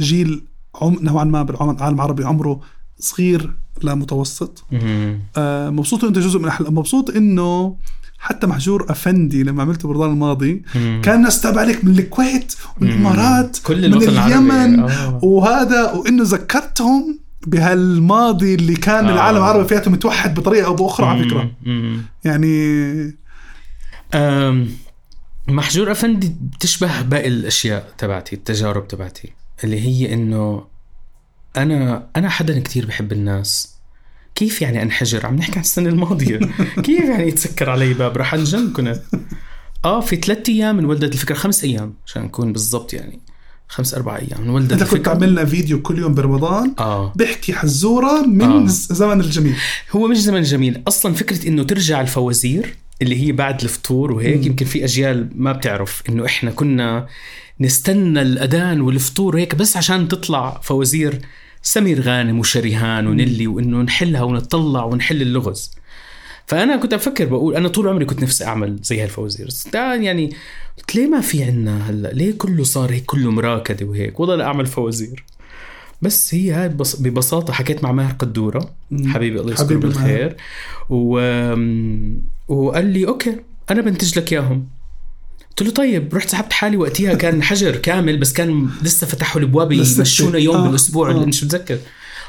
[0.00, 0.42] جيل
[0.82, 2.60] عم نوعا ما بالعالم العربي عمره
[2.98, 4.64] صغير لمتوسط.
[4.72, 5.20] مم.
[5.36, 7.76] أه، مبسوط إنه أنت جزء من احلام مبسوط إنه
[8.20, 11.00] حتى محجور أفندي لما عملته برمضان الماضي مم.
[11.04, 14.02] كان الناس تابع عليك من الكويت ومن الإمارات كل من.
[14.08, 15.20] اليمن آه.
[15.24, 19.12] وهذا وإنه ذكرتهم بهالماضي اللي كان آه.
[19.12, 22.02] العالم العربي فياته متوحد بطريقة أو بأخرى على فكرة مم.
[22.24, 23.18] يعني
[24.14, 24.68] أم،
[25.48, 29.32] محجور أفندي بتشبه باقي الأشياء تبعتي التجارب تبعتي
[29.64, 30.64] اللي هي إنه
[31.56, 33.74] أنا أنا حدا كتير بحب الناس
[34.34, 36.40] كيف يعني انحجر؟ عم نحكي عن السنة الماضية.
[36.84, 39.02] كيف يعني يتسكر علي باب؟ رح انجن كنت.
[39.84, 41.34] آه في ثلاث أيام من ولدت الفكرة.
[41.34, 43.20] خمس أيام عشان نكون بالضبط يعني.
[43.68, 47.12] خمس أربع أيام من ولدت أنت كنت عملنا فيديو كل يوم برمضان آه.
[47.16, 48.62] بيحكي حزورة من آه.
[48.62, 48.66] آه.
[48.66, 49.54] زمن الجميل.
[49.92, 50.82] هو مش زمن جميل.
[50.88, 54.46] أصلا فكرة إنه ترجع الفوازير اللي هي بعد الفطور وهيك.
[54.46, 57.06] يمكن في أجيال ما بتعرف إنه إحنا كنا
[57.60, 61.20] نستنى الأذان والفطور هيك بس عشان تطلع فوازير
[61.62, 65.70] سمير غانم وشريهان ونيلي وإنه نحلها ونطلع ونحل اللغز.
[66.46, 70.30] فأنا كنت أفكر بقول أنا طول عمري كنت نفسي أعمل زي هالفوازير يعني
[70.78, 74.66] قلت ليه ما في عنا هلا؟ ليه كله صار هيك كله مراكدة وهيك؟ لا أعمل
[74.66, 75.24] فوازير
[76.02, 79.08] بس هي هاي ببس- ببساطة حكيت مع ماهر قدورة مم.
[79.12, 79.76] حبيبي الله يذكره.
[79.76, 80.36] بالخير.
[80.90, 81.14] و...
[82.48, 83.36] وقال لي okay
[83.70, 84.66] أنا بنتج لك إياهم.
[85.50, 89.72] قلت له طيب رحت سحبت حالي وقتها كان حجر كامل بس كان لسه فتحوا الابواب
[89.72, 91.10] يمشونا يوم آه، بالأسبوع.
[91.10, 91.14] آه.
[91.14, 91.78] مش متذكر؟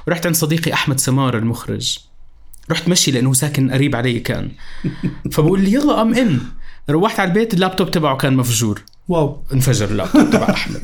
[0.08, 2.00] ورحت عند صديقي أحمد سمار المخرج.
[2.72, 4.52] رحت مشي لأنه ساكن قريب علي كان.
[5.32, 6.40] فبقول لي يلا I'm in
[6.90, 8.82] روحت على البيت اللابتوب تبعه كان مفجور.
[9.08, 9.44] wow.
[9.54, 10.82] انفجر اللابتوب تبع أحمد.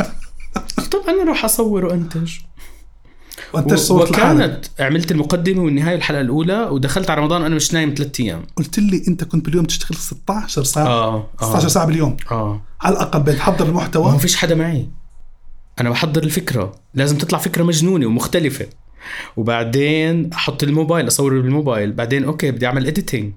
[0.91, 2.32] طب أنا راح اصور وانتج
[3.54, 7.93] وأنت صورت لحالك وكانت عملت المقدمة والنهاية الحلقة الأولى ودخلت على رمضان أنا مش نايم
[7.97, 8.43] ثلاث أيام.
[8.56, 10.88] قلت لي أنت كنت باليوم تشتغل 16 ساعة.
[10.88, 12.17] آه 16 ساعة باليوم.
[12.32, 12.62] آه.
[12.82, 14.89] على الأقل بتحضر ما المحتوى فيش حدا معي.
[15.82, 16.71] أنا بحضر الفكرة.
[16.93, 18.65] لازم تطلع فكرة مجنونة ومختلفة.
[19.38, 21.91] وبعدين أحط الموبايل أصور بالموبايل.
[21.91, 23.33] بعدين okay بدي أعمل editing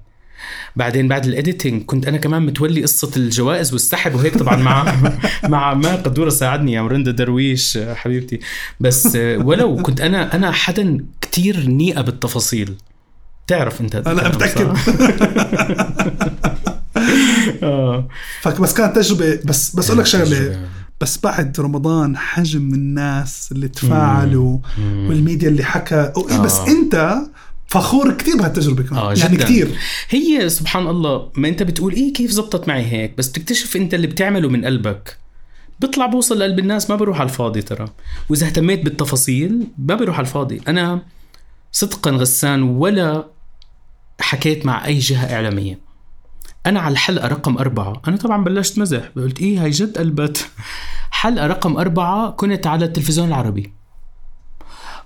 [0.77, 4.95] بعدين بعد ال editing كنت أنا كمان متولي قصة الجوائز والسحب وهيك طبعا مع
[5.49, 8.41] مع ما قدوره ساعدني يا مرندا درويش حبيبتي.
[8.81, 12.75] بس ولو كنت أنا أنا حدا كتير نيئة بالتفاصيل.
[13.47, 14.77] تعرف أنت أنا متاكد؟
[17.63, 18.09] آه.
[18.41, 20.67] فبس كانت تجربة بس بس أقول لك شغلة.
[21.01, 26.13] بس بعد رمضان حجم الناس اللي تفاعلوا والميديا اللي حكى.
[26.45, 26.69] بس آه.
[26.69, 27.19] أنت
[27.71, 29.03] فخور كثير بهالتجربة كمان.
[29.03, 29.37] آه، يعني.
[29.37, 29.79] كثير.
[30.09, 34.07] هي سبحان الله ما انت بتقول إيه كيف زبطت معي هيك؟ بس تكتشف انت اللي
[34.07, 35.19] بتعمله من قلبك.
[35.81, 37.89] بيطلع بوصل لقلب الناس ما بروح على الفاضي ترى.
[38.29, 40.61] وإذا اهتميت بالتفاصيل ما بروح على الفاضي.
[40.69, 41.03] أنا
[41.73, 43.27] صدقا غسان ولا
[44.21, 45.79] حكيت مع أي جهة إعلامية.
[46.67, 49.11] أنا على الحلقة رقم أربعة أنا طبعا بلشت مزح.
[49.17, 50.49] قلت إيه هاي جد قلبت.
[51.11, 53.80] حلقة رقم أربعة كنت على التلفزيون العربي.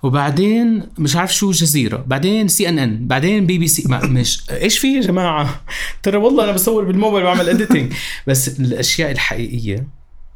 [0.05, 2.05] وبعدين مش عارف شو جزيرة.
[2.07, 5.64] بعدين سي ان ان بعدين بي بي سي ما مش إيش في يا جماعة؟
[6.03, 7.93] ترى والله أنا بصور بالموبايل بعمل editing
[8.27, 9.87] بس الأشياء الحقيقية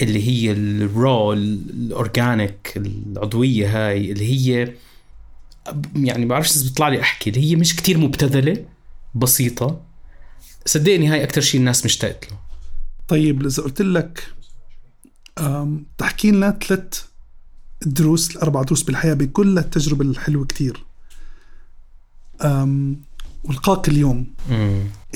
[0.00, 4.72] اللي هي ال raw ال organic العضوية هاي اللي هي
[5.96, 8.64] يعني ما بعرفش إذا بيطلع لي أحكي اللي هي مش كتير مبتذلة
[9.14, 9.80] بسيطة.
[10.66, 12.38] صدقني هاي أكثر شيء الناس مشتاقت له.
[13.08, 14.32] طيب إذا قلت لك
[15.98, 17.07] تحكي لنا ثلاث
[17.86, 20.84] دروس الاربع دروس بالحياة بكل التجربة الحلوة كتير.
[22.42, 23.00] أم،
[23.44, 24.26] ولقاك اليوم.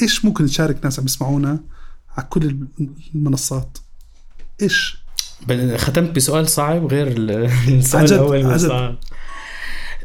[0.02, 1.60] إيش ممكن تشارك ناس عم يسمعونا
[2.16, 2.56] على كل
[3.14, 3.78] المنصات؟
[4.62, 4.98] إيش؟
[5.46, 7.30] بل- ختمت بسؤال صعب غير ال-
[7.78, 8.66] السؤال الأول عن جد.
[8.68, 8.96] صعب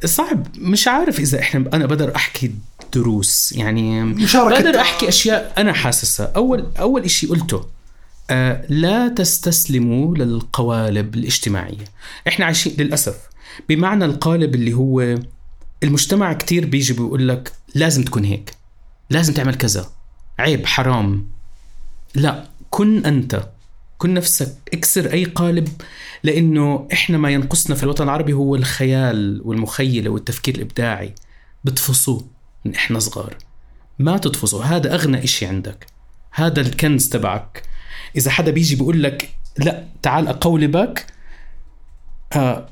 [0.05, 0.47] صعب.
[0.57, 2.51] مش عارف إذا إحنا أنا بقدر أحكي
[2.93, 3.51] دروس.
[3.51, 4.49] يعني مشاركة.
[4.63, 6.31] بقدر أحكي أشياء أنا حاسسها.
[6.35, 7.65] أول أول إشي قلته
[8.69, 11.85] لا تستسلموا للقوالب الاجتماعية.
[12.27, 13.17] إحنا عايشين للأسف
[13.69, 15.19] بمعنى القالب اللي هو
[15.83, 18.53] المجتمع كتير بيجي بيقول لك لازم تكون هيك
[19.09, 19.89] لازم تعمل كذا
[20.39, 21.27] عيب حرام.
[22.15, 23.49] لا كن أنت
[23.97, 25.67] كن نفسك اكسر أي قالب
[26.23, 31.13] لأنه إحنا ما ينقصنا في الوطن العربي هو الخيال والمخيله والتفكير الإبداعي.
[31.63, 32.25] بتفصوه
[32.65, 33.37] من إحنا صغار.
[33.99, 35.85] ما تطفصه هذا أغنى إشي عندك.
[36.31, 37.63] هذا الكنز تبعك.
[38.15, 41.05] إذا حدا بيجي بيقول لك لا تعال اقولبك
[42.33, 42.69] آه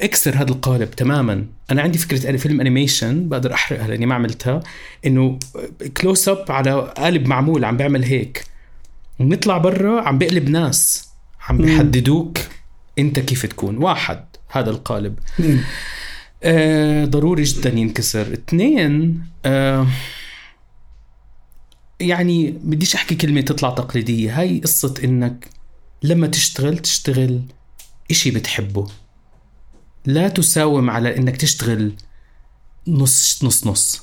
[0.00, 1.46] اكسر هذا القالب تماما.
[1.70, 4.62] أنا عندي فكرة أنا فيلم animation بقدر أحرقها لأني ما عملتها
[5.06, 5.38] إنه
[5.96, 8.44] close up على قالب معمول عم بيعمل هيك.
[9.20, 11.08] ونطلع برا عم بقلب ناس
[11.48, 12.38] عم بيحددوك
[12.98, 13.76] أنت كيف تكون.
[13.78, 15.18] واحد هذا القالب.
[16.42, 18.32] آه ضروري جدا ينكسر.
[18.32, 19.86] اثنين آه
[22.02, 25.48] يعني بديش أحكي كلمة تطلع تقليدية هاي قصة إنك
[26.02, 27.42] لما تشتغل تشتغل
[28.10, 28.88] إشي بتحبه.
[30.06, 31.92] لا تساوم على إنك تشتغل
[32.88, 34.02] نص نص نص.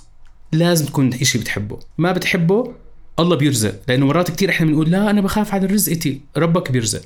[0.52, 1.80] لازم تكون إشي بتحبه.
[1.98, 2.74] ما بتحبه
[3.20, 3.82] الله بيرزق.
[3.88, 6.22] لأنه مرات كتير إحنا بنقول لا أنا بخاف على رزقتي.
[6.38, 7.02] ربك بيرزق.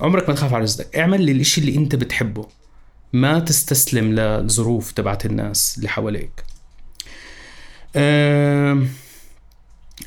[0.00, 0.96] عمرك ما تخاف على رزقك.
[0.96, 2.46] اعمل لي الإشي اللي أنت بتحبه.
[3.12, 6.44] ما تستسلم للظروف تبعت الناس اللي حواليك.
[7.96, 8.88] أم...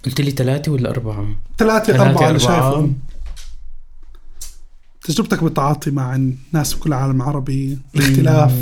[0.06, 2.40] قلت لي ثلاثة ولا أربعة؟ ثلاثة أربعة اللي.
[2.40, 2.96] شايفهم
[5.02, 8.54] تجربتك بالتعاطي مع الناس في كل العالم العربي الاختلاف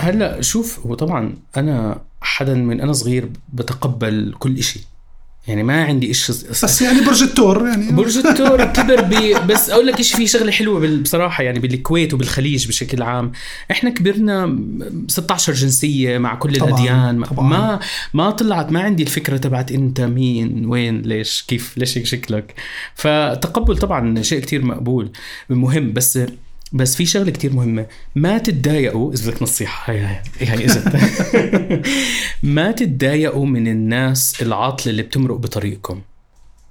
[0.00, 4.80] هلا شوف هو طبعا أنا حدا من أنا صغير بتقبل كل إشي
[5.46, 9.46] يعني ما عندي إشي بس يعني برج التور يعني برج الثور كبر ب...
[9.46, 10.96] بس أقول لك إيش في شغلة حلوة.
[10.96, 13.32] بصراحة يعني بالكويت وبالخليج بشكل عام
[13.70, 14.58] إحنا كبرنا
[15.08, 17.48] 16 جنسية مع كل طبعاً، الأديان طبعاً.
[17.48, 17.80] ما
[18.14, 22.54] ما طلعت ما عندي الفكرة تبعت أنت مين وين ليش كيف ليش هيك شكلك
[22.94, 25.10] فتقبل طبعا شيء كتير مقبول
[25.50, 26.18] مهم بس
[26.72, 27.86] بس في شغلة كتير مهمة.
[28.14, 29.92] ما تتضايقوا إذا بدك نصيحة.
[29.92, 30.22] هاي هاي.
[30.40, 30.96] هاي إجت.
[32.42, 36.00] ما تتضايقوا من الناس العاطلة اللي بتمرق بطريقكم.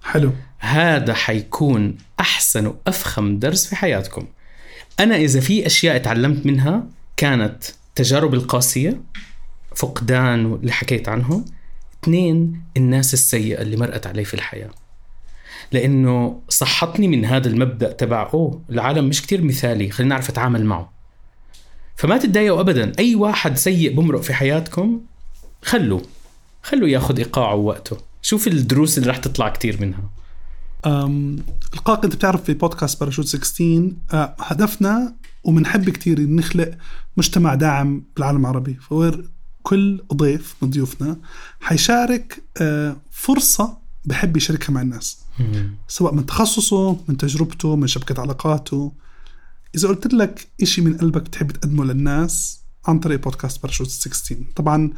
[0.03, 0.31] حلو.
[0.59, 4.27] هذا حيكون أحسن وأفخم درس في حياتكم.
[4.99, 6.83] أنا إذا في أشياء اتعلمت منها
[7.17, 7.63] كانت
[7.95, 9.01] تجارب القاسية
[9.75, 11.45] فقدان اللي حكيت عنهم.
[12.03, 14.69] اثنين الناس السيئة اللي مرقت علي في الحياة.
[15.71, 20.93] لأنه صحتني من هذا المبدأ تبع اوه العالم مش كتير مثالي خلينا نعرف أتعامل معه.
[21.95, 22.91] فما تتضايقوا ابدا.
[22.99, 25.01] أي واحد سيء بمرق في حياتكم
[25.61, 26.01] خلوه.
[26.63, 27.97] خلوه ياخذ إيقاعه ووقته.
[28.21, 30.09] شوف الدروس اللي رح تطلع كتير منها.
[30.85, 36.71] محمد القاق انت بتعرف في بودكاست باراشوت 16 أه هدفنا وبنحب كتير نخلق
[37.17, 38.73] مجتمع داعم بالعالم العربي.
[38.73, 39.29] فوير
[39.63, 41.17] كل ضيف من ضيوفنا
[41.61, 45.20] حيشارك أه فرصة بحب يشاركها مع الناس.
[45.87, 48.91] سواء من تخصصه من تجربته من شبكة علاقاته.
[49.75, 54.89] إذا قلت لك إشي من قلبك بتحب تقدمه للناس عن طريق بودكاست باراشوت 16 طبعا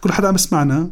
[0.00, 0.90] كل حدا عم يسمعنا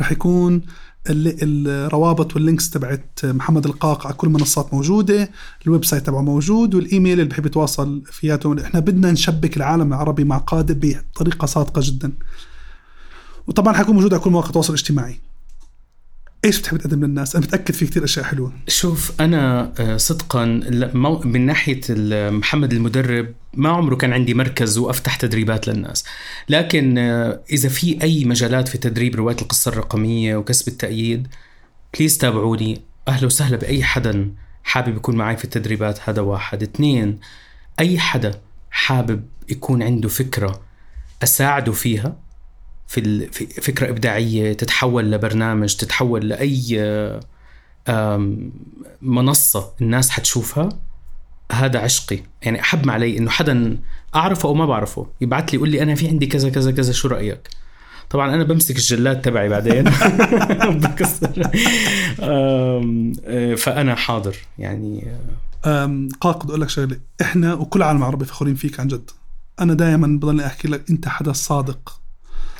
[0.00, 0.62] رح يكون
[1.10, 5.30] ال- الروابط وال links تبعت محمد القاق على كل المنصات موجودة
[5.66, 8.64] ال website تبعه موجود والإيميل اللي بحب يتواصل فياته.
[8.64, 10.74] إحنا بدنا نشبك العالم العربي مع قادة
[11.14, 12.12] بطريقة صادقة جدا.
[13.46, 15.20] وطبعا حيكون موجود على كل مواقع التواصل الاجتماعي.
[16.44, 18.52] إيش بتحب تقدم للناس؟ أنا متأكد في كتير أشياء حلوة.
[18.68, 20.44] شوف أنا آه، صدقا
[21.24, 21.80] من ناحية
[22.30, 26.04] محمد المدرب ما عمره كان عندي مركز وأفتح تدريبات للناس.
[26.48, 31.28] لكن آه، إذا في أي مجالات في تدريب رواية القصة الرقمية وكسب التأييد
[31.94, 32.82] بليز تابعوني.
[33.08, 36.62] أهلا وسهلا بأي حدا حابب يكون معي في التدريبات هذا واحد.
[36.62, 37.20] اثنين
[37.80, 40.60] أي حدا حابب يكون عنده فكرة
[41.22, 42.16] أساعده فيها
[42.86, 43.26] في
[43.62, 47.20] فكرة إبداعية تتحول لبرنامج تتحول لأي
[49.02, 50.68] منصة الناس حتشوفها
[51.52, 52.18] هذا عشقي.
[52.42, 53.78] يعني أحب علي إنه حدا
[54.14, 57.08] أعرفه أو ما بعرفه يبعث لي يقول لي أنا في عندي كذا كذا كذا شو
[57.08, 57.48] رأيك؟
[58.10, 59.84] طبعا أنا بمسك الجلاد تبعي بعدين.
[60.82, 61.50] بكسر.
[62.20, 64.36] آه، فأنا حاضر.
[64.58, 65.12] يعني
[65.64, 67.00] آه، قاق بدي أقول لك شغلة.
[67.22, 69.10] إحنا وكل العالم العربي فخورين فيك عن جد.
[69.60, 72.01] أنا دائما بضلني أحكي لك أنت حدا صادق.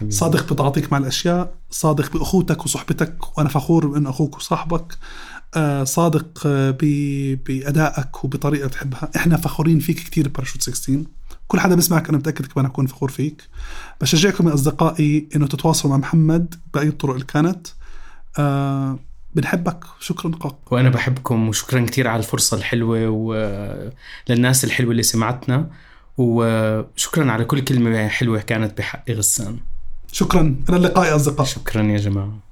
[0.09, 4.99] صادق بتعاطيك مع الأشياء صادق بأخوتك وصحبتك وأنا فخور بانه أخوك وصاحبك.
[5.55, 6.77] آه، صادق آه،
[7.47, 9.11] بأدائك وبطريقة بتحبها.
[9.17, 11.05] إحنا فخورين فيك كثير باراشوت 16
[11.49, 13.43] كل حدا بيسمعك أنا متأكد كمان أكون فخور فيك.
[14.01, 17.67] بشجعكم يا أصدقائي إنه تتواصلوا مع محمد بأي الطرق اللي كانت.
[18.39, 18.99] آه
[19.35, 19.85] بنحبك.
[20.01, 25.71] شكرا قاق وأنا بحبكم وشكرا كثير على الفرصة الحلوة وللناس الحلوة اللي سمعتنا.
[26.19, 29.59] وشكرا على كل كلمة حلوة كانت بحق غسان.
[30.13, 30.57] شكرا.
[30.69, 31.47] إلى اللقاء يا أصدقاء.
[31.47, 32.52] شكرا يا جماعة.